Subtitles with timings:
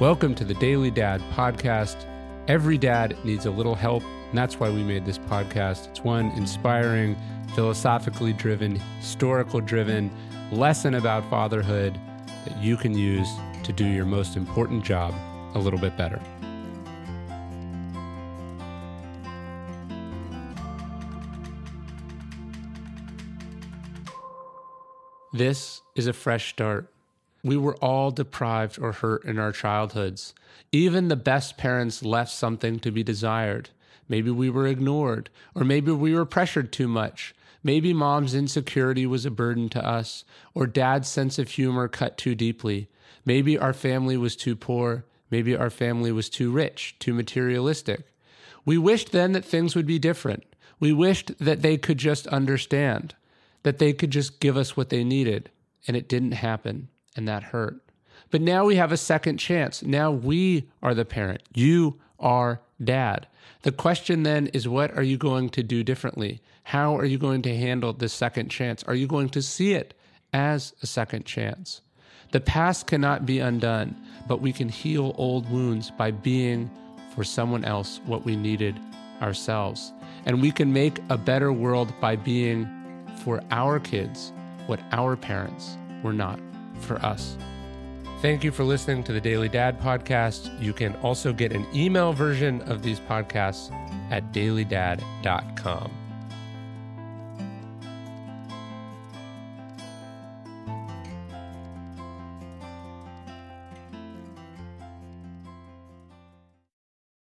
[0.00, 2.04] Welcome to the Daily Dad podcast.
[2.48, 5.88] Every dad needs a little help, and that's why we made this podcast.
[5.88, 7.16] It's one inspiring,
[7.54, 10.10] philosophically driven, historical driven
[10.50, 11.94] lesson about fatherhood
[12.44, 13.28] that you can use
[13.62, 15.14] to do your most important job
[15.54, 16.20] a little bit better.
[25.32, 26.93] This is a fresh start.
[27.44, 30.34] We were all deprived or hurt in our childhoods.
[30.72, 33.68] Even the best parents left something to be desired.
[34.08, 37.34] Maybe we were ignored, or maybe we were pressured too much.
[37.62, 42.34] Maybe mom's insecurity was a burden to us, or dad's sense of humor cut too
[42.34, 42.88] deeply.
[43.26, 45.04] Maybe our family was too poor.
[45.30, 48.06] Maybe our family was too rich, too materialistic.
[48.64, 50.44] We wished then that things would be different.
[50.80, 53.14] We wished that they could just understand,
[53.64, 55.50] that they could just give us what they needed,
[55.86, 57.80] and it didn't happen and that hurt.
[58.30, 59.82] But now we have a second chance.
[59.82, 61.42] Now we are the parent.
[61.54, 63.26] You are dad.
[63.62, 66.40] The question then is what are you going to do differently?
[66.64, 68.82] How are you going to handle this second chance?
[68.84, 69.94] Are you going to see it
[70.32, 71.80] as a second chance?
[72.32, 73.94] The past cannot be undone,
[74.26, 76.70] but we can heal old wounds by being
[77.14, 78.78] for someone else what we needed
[79.22, 79.92] ourselves.
[80.26, 82.68] And we can make a better world by being
[83.22, 84.32] for our kids
[84.66, 86.40] what our parents were not
[86.80, 87.36] for us.
[88.20, 90.58] Thank you for listening to the Daily Dad podcast.
[90.60, 93.70] You can also get an email version of these podcasts
[94.10, 96.03] at dailydad.com.